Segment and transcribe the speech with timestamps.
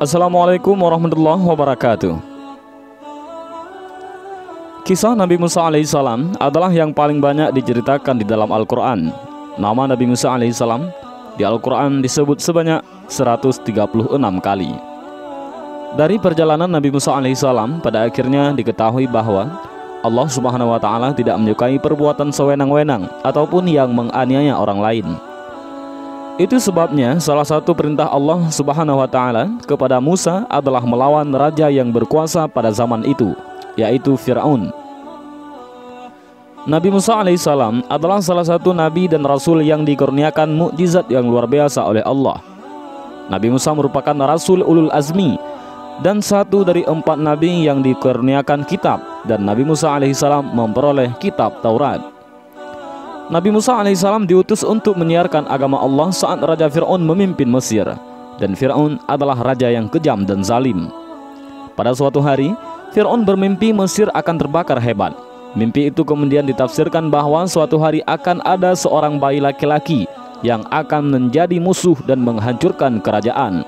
[0.00, 2.16] Assalamualaikum warahmatullahi wabarakatuh.
[4.88, 9.12] Kisah Nabi Musa alaihissalam adalah yang paling banyak diceritakan di dalam Al-Quran.
[9.60, 10.88] Nama Nabi Musa alaihissalam
[11.36, 12.80] di Al-Quran disebut sebanyak
[13.12, 13.76] 136
[14.40, 14.72] kali.
[16.00, 19.52] Dari perjalanan Nabi Musa alaihissalam pada akhirnya diketahui bahwa
[20.00, 25.29] Allah subhanahu wa ta'ala tidak menyukai perbuatan sewenang-wenang ataupun yang menganiaya orang lain
[26.40, 31.92] itu sebabnya salah satu perintah Allah Subhanahu wa taala kepada Musa adalah melawan raja yang
[31.92, 33.36] berkuasa pada zaman itu,
[33.76, 34.72] yaitu Firaun.
[36.64, 41.84] Nabi Musa alaihissalam adalah salah satu nabi dan rasul yang dikurniakan mukjizat yang luar biasa
[41.84, 42.40] oleh Allah.
[43.28, 45.36] Nabi Musa merupakan rasul ulul azmi
[46.00, 52.09] dan satu dari empat nabi yang dikurniakan kitab dan Nabi Musa alaihissalam memperoleh kitab Taurat.
[53.30, 57.86] Nabi Musa alaihissalam diutus untuk menyiarkan agama Allah saat Raja Fir'aun memimpin Mesir
[58.42, 60.90] dan Fir'aun adalah raja yang kejam dan zalim.
[61.78, 62.50] Pada suatu hari,
[62.90, 65.14] Fir'aun bermimpi Mesir akan terbakar hebat.
[65.54, 70.10] Mimpi itu kemudian ditafsirkan bahwa suatu hari akan ada seorang bayi laki-laki
[70.42, 73.62] yang akan menjadi musuh dan menghancurkan kerajaan.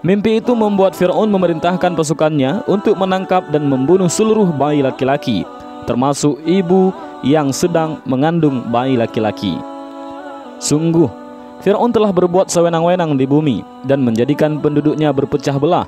[0.00, 5.44] Mimpi itu membuat Fir'aun memerintahkan pasukannya untuk menangkap dan membunuh seluruh bayi laki-laki,
[5.84, 9.60] termasuk ibu, yang sedang mengandung bayi laki-laki.
[10.60, 11.08] Sungguh,
[11.60, 15.84] Fir'aun telah berbuat sewenang-wenang di bumi dan menjadikan penduduknya berpecah belah.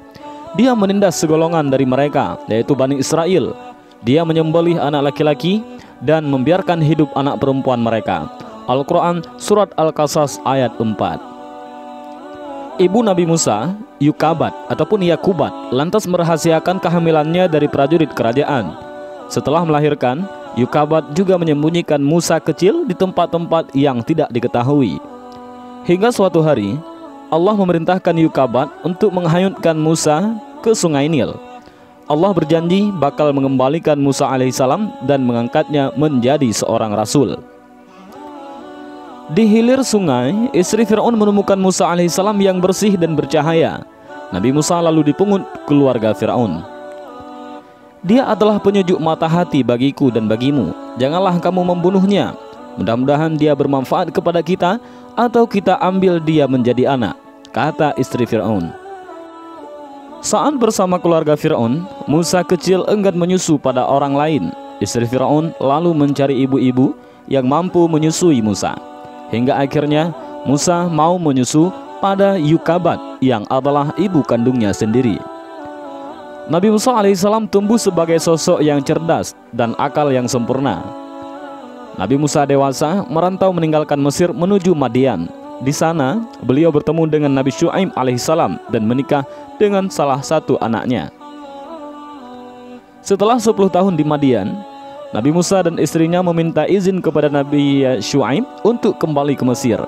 [0.53, 3.57] Dia menindas segolongan dari mereka, yaitu Bani Israel.
[4.05, 5.65] Dia menyembelih anak laki-laki
[6.05, 8.29] dan membiarkan hidup anak perempuan mereka.
[8.69, 11.33] Al-Quran Surat Al-Qasas ayat 4
[12.81, 18.92] Ibu Nabi Musa, Yukabat ataupun Yakubat, lantas merahasiakan kehamilannya dari prajurit kerajaan.
[19.33, 20.29] Setelah melahirkan,
[20.61, 25.01] Yukabat juga menyembunyikan Musa kecil di tempat-tempat yang tidak diketahui.
[25.89, 26.77] Hingga suatu hari,
[27.33, 31.33] Allah memerintahkan Yukabat untuk menghanyutkan Musa ke sungai Nil.
[32.05, 37.41] Allah berjanji bakal mengembalikan Musa alaihissalam dan mengangkatnya menjadi seorang rasul.
[39.33, 43.81] Di hilir sungai, istri Fir'aun menemukan Musa alaihissalam yang bersih dan bercahaya.
[44.29, 46.72] Nabi Musa lalu dipungut keluarga Fir'aun.
[48.03, 50.75] Dia adalah penyejuk mata hati bagiku dan bagimu.
[50.99, 52.35] Janganlah kamu membunuhnya.
[52.75, 54.83] Mudah-mudahan dia bermanfaat kepada kita
[55.15, 57.15] atau kita ambil dia menjadi anak,
[57.55, 58.75] kata istri Firaun.
[60.19, 64.45] Saat bersama keluarga Firaun, Musa kecil enggan menyusu pada orang lain.
[64.83, 66.99] Istri Firaun lalu mencari ibu-ibu
[67.31, 68.75] yang mampu menyusui Musa.
[69.31, 70.11] Hingga akhirnya
[70.43, 71.71] Musa mau menyusu
[72.03, 75.23] pada Yukabat yang adalah ibu kandungnya sendiri.
[76.51, 80.83] Nabi Musa alaihissalam tumbuh sebagai sosok yang cerdas dan akal yang sempurna.
[81.95, 85.31] Nabi Musa dewasa merantau meninggalkan Mesir menuju Madian.
[85.63, 89.23] Di sana, beliau bertemu dengan Nabi Shu'aib alaihissalam dan menikah
[89.63, 91.15] dengan salah satu anaknya.
[93.07, 94.51] Setelah 10 tahun di Madian,
[95.15, 99.79] Nabi Musa dan istrinya meminta izin kepada Nabi Shu'aib untuk kembali ke Mesir.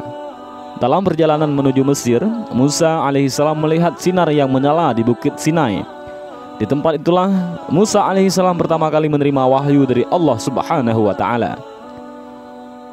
[0.79, 2.23] Dalam perjalanan menuju Mesir,
[2.55, 5.94] Musa alaihissalam melihat sinar yang menyala di Bukit Sinai
[6.59, 7.31] di tempat itulah
[7.67, 11.59] Musa alaihissalam pertama kali menerima wahyu dari Allah subhanahu wa ta'ala.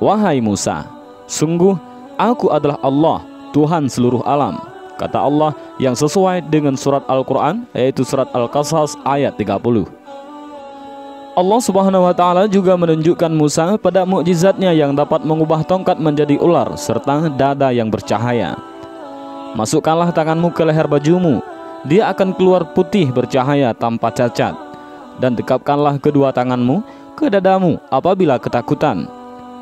[0.02, 0.90] Wahai Musa,
[1.30, 1.78] sungguh
[2.18, 3.22] aku adalah Allah,
[3.54, 4.72] Tuhan seluruh alam
[5.02, 9.58] Kata Allah yang sesuai dengan surat Al-Quran yaitu surat Al-Qasas ayat 30
[11.32, 16.78] Allah subhanahu wa ta'ala juga menunjukkan Musa pada mukjizatnya yang dapat mengubah tongkat menjadi ular
[16.78, 18.54] serta dada yang bercahaya.
[19.58, 21.42] Masukkanlah tanganmu ke leher bajumu
[21.82, 24.54] dia akan keluar putih bercahaya tanpa cacat.
[25.18, 26.82] Dan dekapkanlah kedua tanganmu
[27.18, 29.10] ke dadamu apabila ketakutan.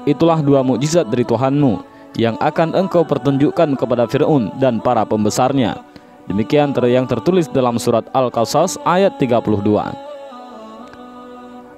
[0.03, 1.83] Itulah dua mukjizat dari Tuhanmu
[2.19, 5.79] yang akan engkau pertunjukkan kepada Fir'aun dan para pembesarnya.
[6.27, 9.39] Demikian yang tertulis dalam surat Al-Qasas ayat 32.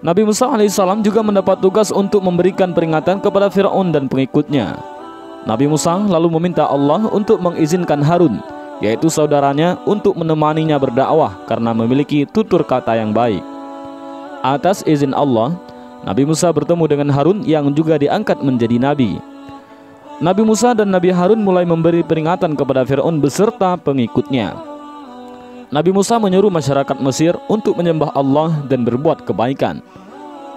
[0.01, 4.81] Nabi Musa alaihissalam juga mendapat tugas untuk memberikan peringatan kepada Fir'aun dan pengikutnya.
[5.45, 8.41] Nabi Musa lalu meminta Allah untuk mengizinkan Harun
[8.81, 13.45] yaitu saudaranya untuk menemaninya berdakwah karena memiliki tutur kata yang baik.
[14.41, 15.53] Atas izin Allah,
[16.01, 19.21] Nabi Musa bertemu dengan Harun yang juga diangkat menjadi nabi.
[20.17, 24.53] Nabi Musa dan Nabi Harun mulai memberi peringatan kepada Firaun beserta pengikutnya.
[25.69, 29.81] Nabi Musa menyuruh masyarakat Mesir untuk menyembah Allah dan berbuat kebaikan.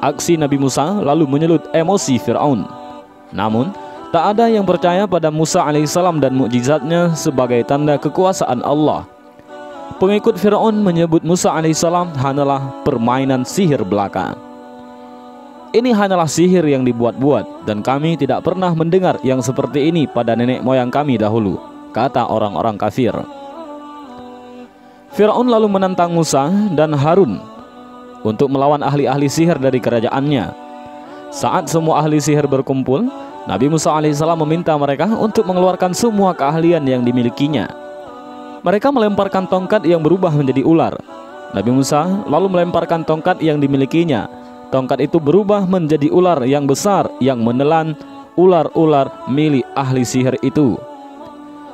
[0.05, 2.69] Aksi Nabi Musa lalu menyelut emosi Firaun.
[3.32, 3.73] Namun,
[4.15, 9.11] Tak ada yang percaya pada Musa alaihissalam dan mukjizatnya sebagai tanda kekuasaan Allah.
[9.99, 14.39] Pengikut Firaun menyebut Musa alaihissalam hanyalah permainan sihir belaka.
[15.75, 20.63] Ini hanyalah sihir yang dibuat-buat dan kami tidak pernah mendengar yang seperti ini pada nenek
[20.63, 21.59] moyang kami dahulu,
[21.91, 23.19] kata orang-orang kafir.
[25.11, 27.43] Firaun lalu menantang Musa dan Harun
[28.23, 30.55] untuk melawan ahli-ahli sihir dari kerajaannya.
[31.35, 33.11] Saat semua ahli sihir berkumpul,
[33.44, 37.69] Nabi Musa alaihissalam meminta mereka untuk mengeluarkan semua keahlian yang dimilikinya.
[38.64, 40.96] Mereka melemparkan tongkat yang berubah menjadi ular.
[41.52, 44.25] Nabi Musa lalu melemparkan tongkat yang dimilikinya.
[44.73, 47.93] Tongkat itu berubah menjadi ular yang besar yang menelan
[48.41, 50.81] ular-ular milik ahli sihir itu.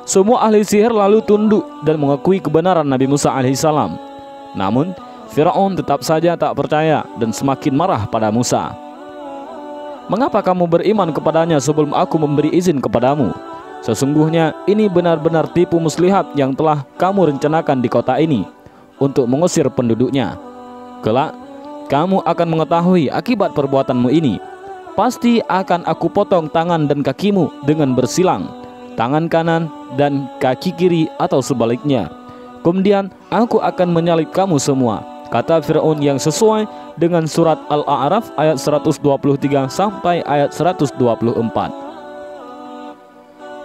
[0.03, 3.95] Semua ahli sihir lalu tunduk dan mengakui kebenaran Nabi Musa alaihissalam.
[4.59, 4.91] Namun,
[5.31, 8.90] Firaun tetap saja tak percaya dan semakin marah pada Musa.
[10.11, 13.31] Mengapa kamu beriman kepadanya sebelum aku memberi izin kepadamu?
[13.87, 18.43] Sesungguhnya ini benar-benar tipu muslihat yang telah kamu rencanakan di kota ini
[18.99, 20.35] untuk mengusir penduduknya.
[21.07, 21.31] Kelak,
[21.87, 24.43] kamu akan mengetahui akibat perbuatanmu ini.
[24.99, 28.51] Pasti akan aku potong tangan dan kakimu dengan bersilang
[29.01, 32.13] tangan kanan dan kaki kiri atau sebaliknya.
[32.61, 36.67] Kemudian aku akan menyalib kamu semua, kata Fir'aun yang sesuai
[36.99, 40.99] dengan surat Al-A'raf ayat 123 sampai ayat 124.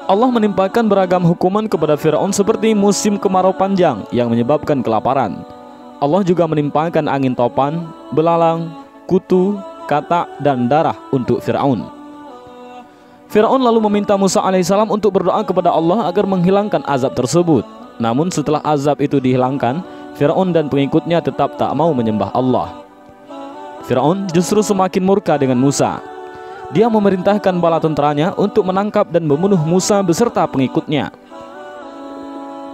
[0.06, 5.42] Allah menimpakan beragam hukuman kepada Fir'aun seperti musim kemarau panjang yang menyebabkan kelaparan.
[5.98, 8.70] Allah juga menimpakan angin topan, belalang,
[9.10, 9.58] kutu,
[9.90, 11.96] katak, dan darah untuk Fir'aun.
[13.26, 17.66] Firaun lalu meminta Musa alaihissalam untuk berdoa kepada Allah agar menghilangkan azab tersebut.
[17.98, 19.82] Namun setelah azab itu dihilangkan,
[20.16, 22.84] Firaun dan pengikutnya tetap tak mau menyembah Allah.
[23.84, 26.00] Firaun justru semakin murka dengan Musa.
[26.74, 31.14] Dia memerintahkan bala tentaranya untuk menangkap dan membunuh Musa beserta pengikutnya.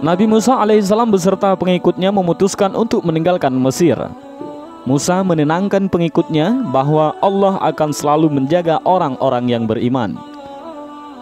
[0.02, 3.98] Nabi Musa alaihissalam beserta pengikutnya memutuskan untuk meninggalkan Mesir.
[4.82, 10.18] Musa menenangkan pengikutnya bahwa Allah akan selalu menjaga orang-orang yang beriman.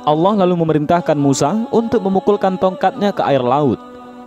[0.08, 3.76] Allah lalu memerintahkan Musa untuk memukulkan tongkatnya ke air laut.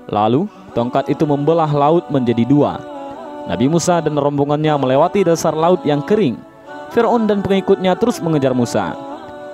[0.05, 2.81] Lalu, tongkat itu membelah laut menjadi dua.
[3.49, 6.37] Nabi Musa dan rombongannya melewati dasar laut yang kering.
[6.93, 8.93] Fir'aun dan pengikutnya terus mengejar Musa.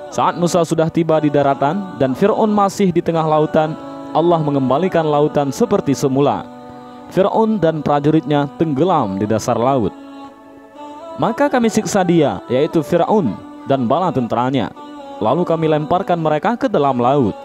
[0.09, 3.77] Saat Musa sudah tiba di daratan dan Fir'aun masih di tengah lautan,
[4.11, 6.43] Allah mengembalikan lautan seperti semula.
[7.13, 9.93] Fir'aun dan prajuritnya tenggelam di dasar laut.
[11.19, 13.33] Maka kami siksa dia, yaitu Fir'aun
[13.65, 14.69] dan bala tentaranya
[15.19, 17.35] lalu kami lemparkan mereka ke dalam laut.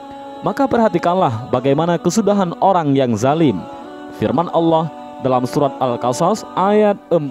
[0.45, 3.65] Maka perhatikanlah bagaimana kesudahan orang yang zalim.
[4.21, 4.93] Firman Allah
[5.25, 7.25] dalam surat Al-Qasas ayat 40.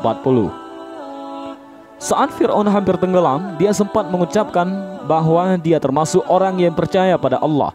[2.02, 4.66] Saat Fir'aun hampir tenggelam, dia sempat mengucapkan
[5.06, 7.70] bahwa dia termasuk orang yang percaya pada Allah.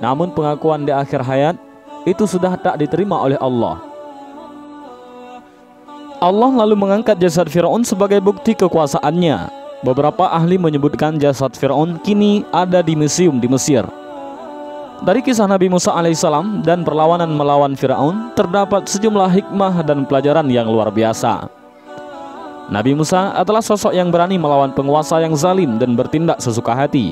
[0.00, 1.60] Namun pengakuan di akhir hayat
[2.08, 3.76] itu sudah tak diterima oleh Allah.
[6.16, 12.86] Allah lalu mengangkat jasad Fir'aun sebagai bukti kekuasaannya Beberapa ahli menyebutkan jasad Fir'aun kini ada
[12.86, 13.82] di museum di Mesir.
[15.02, 20.70] Dari kisah Nabi Musa alaihissalam dan perlawanan melawan Fir'aun terdapat sejumlah hikmah dan pelajaran yang
[20.70, 21.50] luar biasa.
[22.70, 27.10] Nabi Musa adalah sosok yang berani melawan penguasa yang zalim dan bertindak sesuka hati.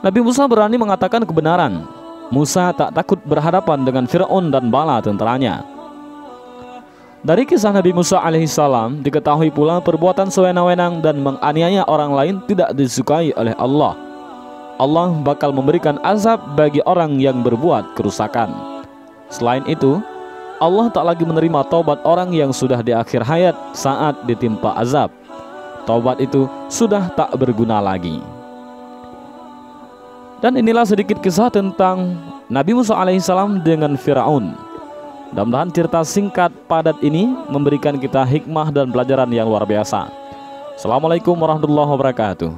[0.00, 1.84] Nabi Musa berani mengatakan kebenaran.
[2.32, 5.68] Musa tak takut berhadapan dengan Fir'aun dan bala tentaranya.
[7.20, 13.36] Dari kisah Nabi Musa alaihissalam diketahui pula perbuatan sewenang-wenang dan menganiaya orang lain tidak disukai
[13.36, 14.07] oleh Allah.
[14.78, 18.54] Allah bakal memberikan azab bagi orang yang berbuat kerusakan.
[19.26, 19.98] Selain itu,
[20.62, 25.10] Allah tak lagi menerima taubat orang yang sudah di akhir hayat saat ditimpa azab.
[25.82, 28.22] Taubat itu sudah tak berguna lagi.
[30.38, 32.14] Dan inilah sedikit kisah tentang
[32.46, 34.54] Nabi Musa alaihissalam dengan Firaun.
[35.34, 40.06] Mudah-mudahan cerita singkat padat ini memberikan kita hikmah dan pelajaran yang luar biasa.
[40.78, 42.50] Assalamualaikum warahmatullahi wabarakatuh.